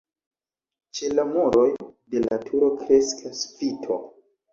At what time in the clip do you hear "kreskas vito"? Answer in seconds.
2.79-3.99